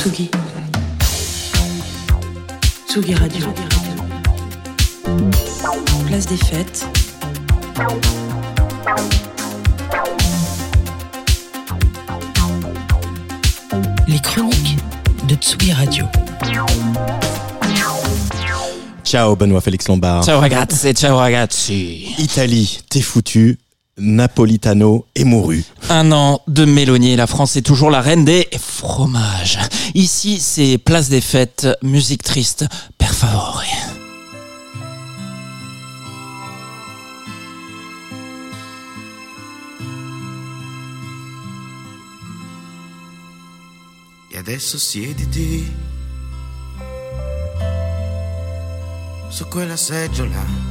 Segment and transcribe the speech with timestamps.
[0.00, 0.30] Tsugi.
[2.88, 3.46] Tsugi Radio.
[6.06, 6.86] Place des fêtes.
[14.08, 14.78] Les chroniques
[15.28, 16.06] de Tsugi Radio.
[19.04, 20.24] Ciao Benoît Félix Lombard.
[20.24, 22.14] Ciao ragazzi, ciao ragazzi.
[22.16, 23.58] Italie, t'es foutu.
[24.00, 25.62] Napolitano est mouru.
[25.90, 29.58] Un an de Mélonier, la France est toujours la reine des fromages.
[29.94, 32.66] Ici, c'est place des fêtes, musique triste,
[32.98, 33.62] per favore.
[44.32, 45.70] E adesso siediti
[49.28, 50.69] su quella seggiola.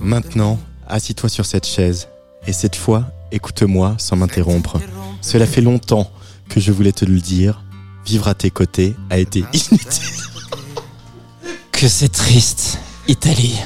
[0.00, 2.08] Maintenant, assis-toi sur cette chaise.
[2.46, 4.80] Et cette fois, écoute-moi sans m'interrompre.
[5.20, 6.10] Cela fait longtemps
[6.48, 7.62] que je voulais te le dire.
[8.04, 9.78] Vivre à tes côtés a été inutile.
[11.72, 12.78] Que c'est triste,
[13.08, 13.58] Italie.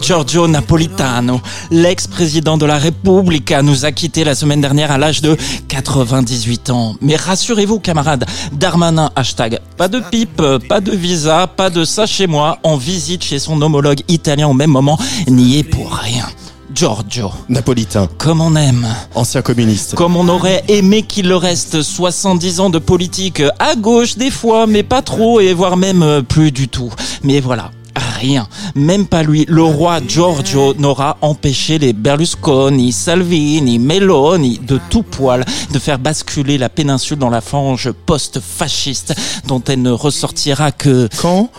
[0.00, 5.36] Giorgio Napolitano, l'ex-président de la Repubblica, nous a quittés la semaine dernière à l'âge de
[5.68, 6.94] 98 ans.
[7.00, 12.26] Mais rassurez-vous, camarades, Darmanin, hashtag, pas de pipe, pas de visa, pas de ça chez
[12.26, 16.26] moi, en visite chez son homologue italien au même moment, n'y est pour rien.
[16.72, 18.86] Giorgio, Napolitain, comme on aime.
[19.14, 19.96] ancien communiste.
[19.96, 24.66] Comme on aurait aimé qu'il le reste 70 ans de politique à gauche des fois,
[24.66, 26.92] mais pas trop et voire même euh, plus du tout.
[27.24, 27.72] Mais voilà.
[28.20, 35.02] Rien, même pas lui, le roi Giorgio n'aura empêché les Berlusconi, Salvini, Meloni de tout
[35.02, 39.14] poil de faire basculer la péninsule dans la fange post-fasciste
[39.46, 41.50] dont elle ne ressortira que Quand?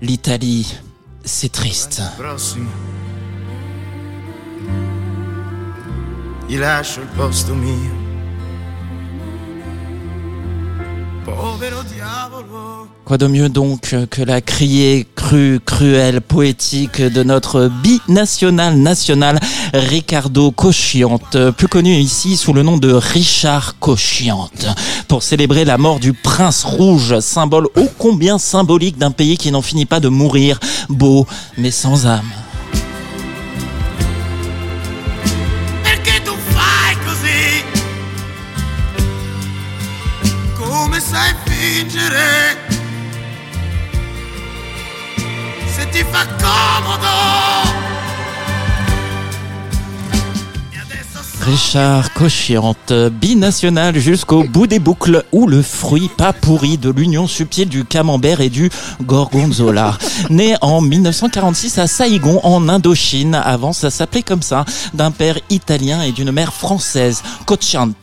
[0.00, 0.74] l'Italie.
[1.26, 2.00] C'est triste.
[7.66, 8.07] il.
[13.04, 19.40] Quoi de mieux donc que la criée crue, cruelle, poétique de notre binational national
[19.72, 24.66] Ricardo Cosciante, plus connu ici sous le nom de Richard Cosciante,
[25.08, 29.62] pour célébrer la mort du prince rouge, symbole ô combien symbolique d'un pays qui n'en
[29.62, 30.60] finit pas de mourir,
[30.90, 31.26] beau
[31.56, 32.30] mais sans âme.
[41.68, 42.47] Today.
[51.50, 57.70] Richard Cosciante, binational jusqu'au bout des boucles, ou le fruit pas pourri de l'union subtile
[57.70, 58.70] du camembert et du
[59.02, 59.96] gorgonzola.
[60.30, 66.02] Né en 1946 à Saïgon, en Indochine, avant ça s'appelait comme ça, d'un père italien
[66.02, 67.94] et d'une mère française, Cosciante.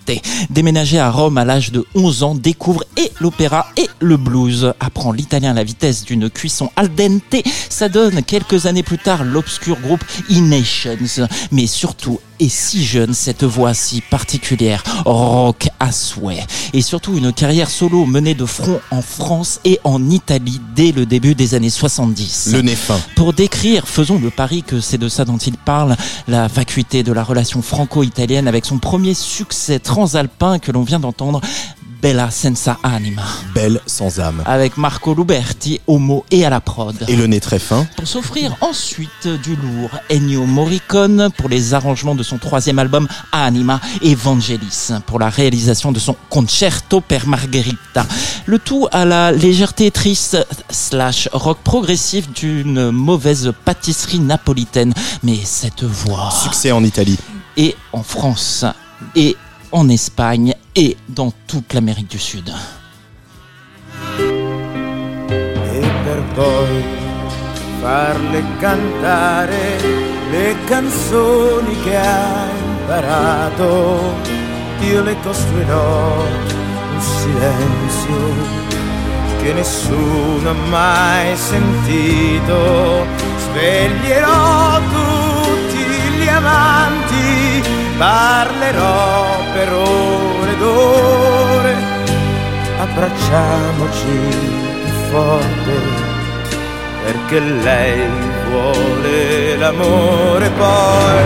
[0.50, 5.12] Déménagé à Rome à l'âge de 11 ans, découvre et l'opéra et le blues, apprend
[5.12, 9.78] l'italien à la vitesse d'une cuisson al dente, ça donne quelques années plus tard l'obscur
[9.82, 16.46] groupe E-Nations, mais surtout et si jeune, cette voix si particulière, rock à souhait.
[16.74, 21.06] Et surtout une carrière solo menée de front en France et en Italie dès le
[21.06, 22.50] début des années 70.
[22.54, 23.00] Le nez fin.
[23.16, 25.96] Pour décrire, faisons le pari que c'est de ça dont il parle,
[26.28, 31.42] la vacuité de la relation franco-italienne avec son premier succès transalpin que l'on vient d'entendre,
[32.06, 33.24] Bella senza anima,
[33.56, 34.44] Belle sans âme.
[34.46, 37.88] avec Marco Luberti au mot et à la prod Et le nez très fin.
[37.96, 43.82] pour s'offrir ensuite du lourd Ennio Morricone pour les arrangements de son troisième album Anima
[44.04, 48.06] et Vangelis pour la réalisation de son Concerto per Margherita.
[48.46, 50.38] Le tout à la légèreté triste
[50.70, 54.94] slash rock progressif d'une mauvaise pâtisserie napolitaine.
[55.24, 57.18] Mais cette voix Succès en Italie.
[57.58, 58.64] est en France
[59.16, 59.36] et
[59.76, 62.50] en Espagne et dans toute l'Amérique du Sud.
[64.18, 66.84] e per poi
[67.82, 69.78] farle cantare
[70.32, 72.48] le canzoni che ha
[72.80, 74.14] imparato.
[74.80, 76.24] Io le costruirò
[76.94, 78.24] un silenzio
[79.42, 83.06] che nessuno ha mai sentito.
[83.44, 85.15] Sveglierò gli
[86.36, 87.64] amanti,
[87.98, 91.76] parlerò per ore ed ore.
[92.80, 94.18] Abbracciamoci
[94.84, 95.76] più forte
[97.06, 98.10] perché lei
[98.50, 100.50] vuole l'amore.
[100.50, 101.24] Poi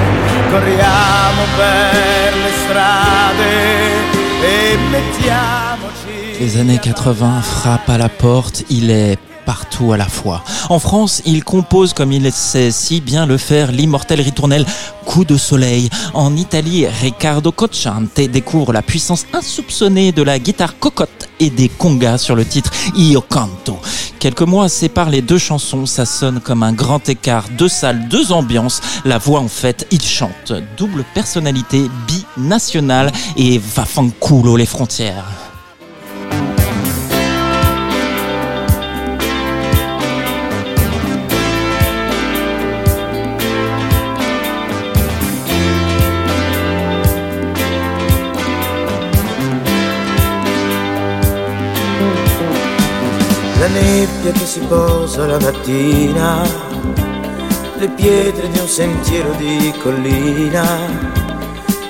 [0.52, 3.52] corriamo per le strade
[4.42, 5.60] e mettiamoci
[6.40, 10.44] Les années 80 frappent à la porte, il est partout à la fois.
[10.70, 14.64] En France, il compose comme il sait si bien le faire l'immortel ritournel
[15.06, 15.90] Coup de soleil.
[16.14, 22.20] En Italie, Riccardo Cocciante découvre la puissance insoupçonnée de la guitare cocotte et des congas
[22.20, 23.80] sur le titre Io Canto.
[24.20, 28.32] Quelques mois séparent les deux chansons, ça sonne comme un grand écart, deux salles, deux
[28.32, 28.82] ambiances.
[29.04, 30.54] La voix en fait, il chante.
[30.78, 31.90] Double personnalité,
[32.38, 35.49] binationale et va fanculo les frontières.
[54.00, 56.42] Nebbia che si posa la mattina,
[57.78, 60.64] le pietre di un sentiero di collina,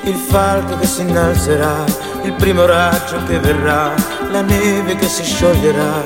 [0.04, 1.84] il falco che si innalzerà,
[2.24, 3.94] il primo raggio che verrà,
[4.32, 6.02] la neve che si scioglierà,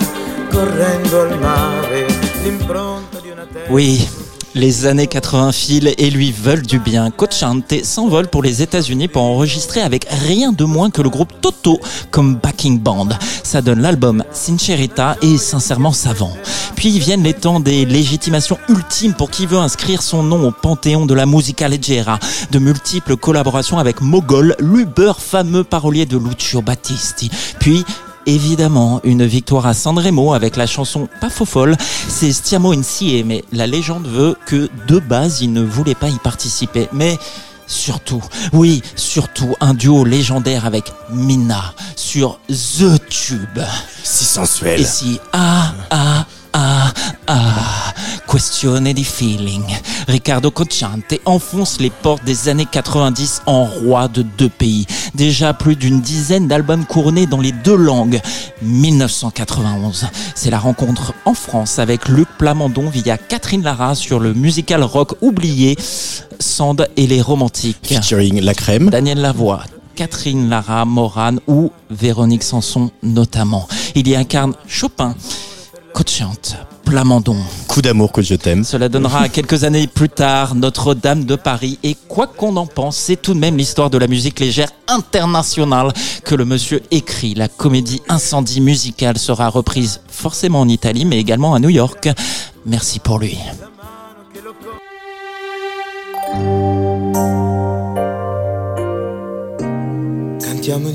[0.52, 2.06] correndo al mare,
[2.42, 3.72] l'impronta di una terra.
[3.72, 4.06] Oui,
[4.56, 7.12] les années 80 filent et lui veulent du bien.
[7.12, 11.80] Cochante s'envole pour les États-Unis pour enregistrer avec rien de moins que le groupe Toto
[12.12, 13.10] comme backing band.
[13.44, 16.34] Ça donne l'album Sincerita et sincèrement savant.
[16.76, 21.06] Puis viennent les temps des légitimations ultimes pour qui veut inscrire son nom au panthéon
[21.06, 22.20] de la musica leggera.
[22.52, 27.32] De multiples collaborations avec Mogol, l'Uber fameux parolier de Lucio Battisti.
[27.60, 27.86] Puis
[28.26, 31.76] Évidemment, une victoire à Sanremo avec la chanson Pas faux folle,
[32.08, 36.18] c'est Stiamo Insieme, mais la légende veut que de base il ne voulait pas y
[36.20, 36.88] participer.
[36.94, 37.18] Mais
[37.68, 38.24] surtout,
[38.54, 43.60] oui, surtout un duo légendaire avec Mina sur The Tube.
[44.04, 44.80] Si sensuel.
[44.80, 46.94] Et si ah ah ah
[47.28, 47.83] ah
[48.34, 49.64] questione di feeling.
[50.08, 54.88] Riccardo Cocciante enfonce les portes des années 90 en roi de deux pays.
[55.14, 58.20] Déjà plus d'une dizaine d'albums couronnés dans les deux langues.
[58.64, 64.82] 1991, c'est la rencontre en France avec Luc Plamondon via Catherine Lara sur le musical
[64.82, 65.78] rock oublié
[66.40, 67.78] Sand et les romantiques.
[67.84, 68.90] Featuring La Crème.
[68.90, 69.62] Daniel Lavoie,
[69.96, 73.68] Catherine Lara, Morane ou Véronique Sanson notamment.
[73.94, 75.14] Il y incarne Chopin,
[75.94, 76.56] Cocciante,
[76.86, 77.38] Plamondon.
[77.68, 78.64] Coup d'amour que je t'aime.
[78.64, 81.78] Cela donnera quelques années plus tard Notre-Dame de Paris.
[81.84, 85.94] Et quoi qu'on en pense, c'est tout de même l'histoire de la musique légère internationale
[86.26, 87.36] que le monsieur écrit.
[87.36, 92.10] La comédie Incendie musicale sera reprise forcément en Italie, mais également à New York.
[92.66, 93.38] Merci pour lui.
[100.40, 100.90] Cantiamo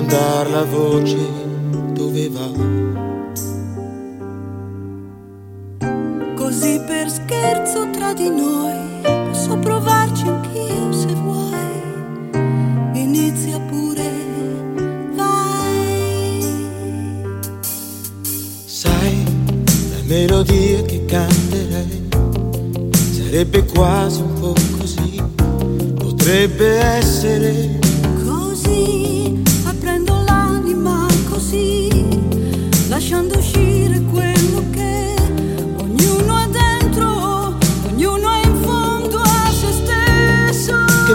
[0.00, 1.18] andare la voce
[1.92, 2.48] dove va.
[6.34, 8.76] Così per scherzo tra di noi
[9.28, 11.48] posso provarci anch'io se vuoi.
[12.94, 14.10] Inizia pure,
[15.14, 16.44] vai.
[18.64, 19.24] Sai,
[19.90, 22.08] la melodia che canterei
[22.88, 25.22] sarebbe quasi un po' così,
[25.98, 27.79] potrebbe essere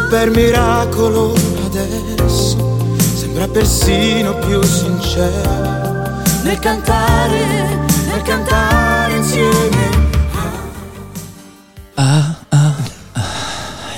[0.10, 1.34] per miracolo
[1.66, 2.57] adesso
[3.18, 5.94] sembra persino più sincero
[6.44, 7.46] nel cantare,
[8.07, 9.22] nel cantare.
[11.98, 12.74] Ah, ah,
[13.16, 13.22] ah.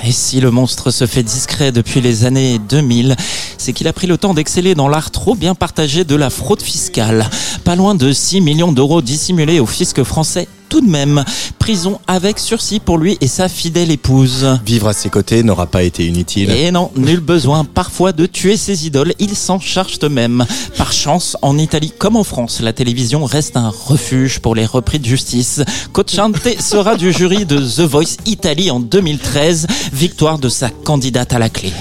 [0.04, 3.14] Et si le monstre se fait discret depuis les années 2000,
[3.58, 6.62] c'est qu'il a pris le temps d'exceller dans l'art trop bien partagé de la fraude
[6.62, 7.28] fiscale.
[7.64, 11.24] Pas loin de 6 millions d'euros dissimulés au fisc français tout de même.
[11.58, 14.46] Prison avec sursis pour lui et sa fidèle épouse.
[14.64, 16.50] Vivre à ses côtés n'aura pas été inutile.
[16.50, 20.44] Et non, nul besoin parfois de tuer ses idoles, ils s'en chargent eux-mêmes.
[20.76, 24.98] Par chance, en Italie comme en France, la télévision reste un refuge pour les repris
[24.98, 25.62] de justice.
[25.92, 31.38] Cocciante sera du jury de The Voice Italie en 2013, victoire de sa candidate à
[31.38, 31.72] la clé.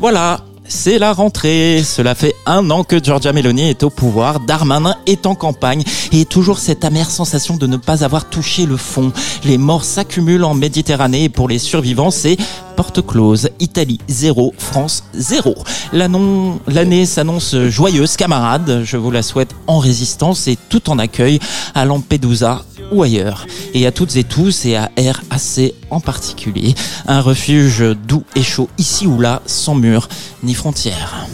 [0.00, 0.44] Voilà.
[0.66, 1.82] C'est la rentrée.
[1.84, 4.40] Cela fait un an que Giorgia Meloni est au pouvoir.
[4.40, 8.76] Darmanin est en campagne et toujours cette amère sensation de ne pas avoir touché le
[8.78, 9.12] fond.
[9.44, 12.38] Les morts s'accumulent en Méditerranée et pour les survivants, c'est
[12.76, 13.50] porte close.
[13.60, 15.54] Italie 0, France 0.
[15.92, 18.82] L'annon- L'année s'annonce joyeuse, camarades.
[18.84, 21.38] Je vous la souhaite en résistance et tout en accueil
[21.74, 23.46] à Lampedusa ou ailleurs.
[23.74, 26.74] Et à toutes et tous et à RAC en particulier.
[27.06, 30.08] Un refuge doux et chaud ici ou là, sans mur
[30.42, 31.26] ni frontières.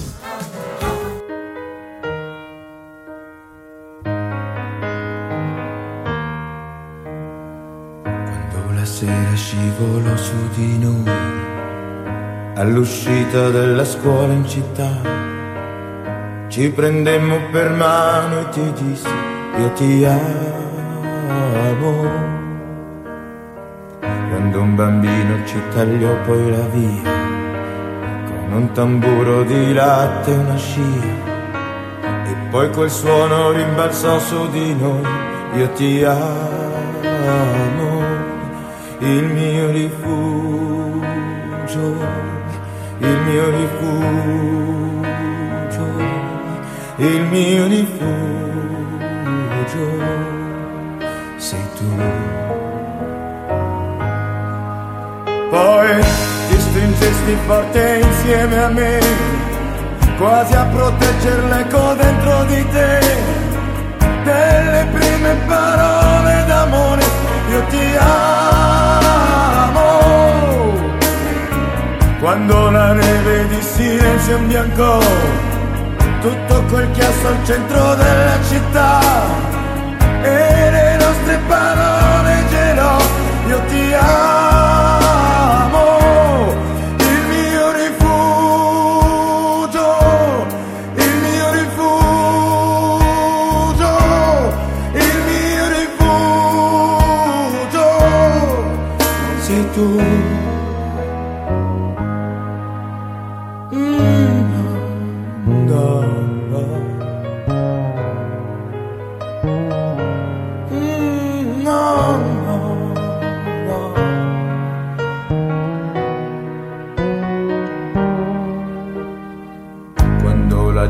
[8.82, 11.10] Sera scivolo su di noi,
[12.56, 14.90] all'uscita della scuola in città,
[16.48, 19.08] ci prendemmo per mano e ti dissi
[19.58, 20.89] io ti amo.
[24.28, 27.12] Quando un bambino ci tagliò poi la via,
[28.26, 31.28] con un tamburo di latte e una scia,
[32.26, 35.06] e poi quel suono rimbalzò su di noi,
[35.54, 38.02] io ti amo,
[38.98, 41.08] il mio rifugio,
[42.98, 44.60] il mio rifugio
[47.02, 48.10] il mio rifugio
[51.80, 51.88] tu.
[55.50, 55.88] Poi
[56.48, 58.98] ti stringesti forte insieme a me,
[60.18, 63.00] quasi a proteggere l'eco dentro di te,
[64.24, 67.04] delle prime parole d'amore,
[67.50, 69.18] io ti amo.
[72.20, 74.98] Quando la neve di silenzio imbiancò
[76.20, 79.59] tutto quel chiasso al centro della città
[81.50, 82.96] nostre parole gelò,
[83.48, 84.39] io ti amo,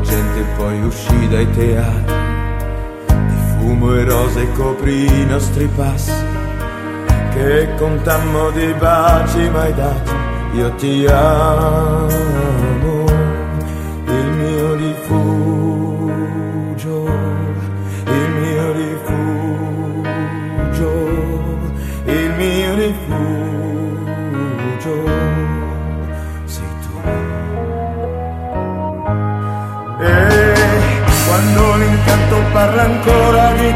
[0.01, 2.13] gente poi uscì dai teatri,
[3.07, 6.11] di fumo e rose coprì i nostri passi,
[7.33, 10.11] che contammo di baci mai dati,
[10.53, 13.05] io ti amo,
[14.05, 15.50] il mio rifugio,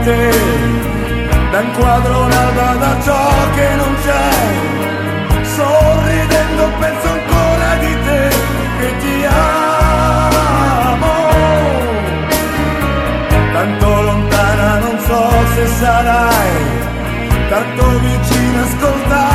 [0.06, 0.30] te,
[1.52, 4.30] da un quadro da ciò che non c'è,
[5.56, 8.22] sorridendo penso ancora di te,
[8.80, 9.54] che ti amo.
[13.54, 15.24] Tanto lontana non so
[15.56, 16.54] se sarai,
[17.50, 19.35] tanto vicino ascoltarmi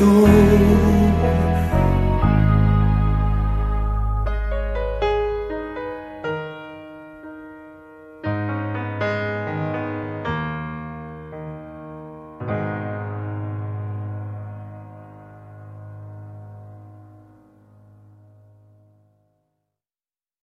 [0.00, 1.49] 动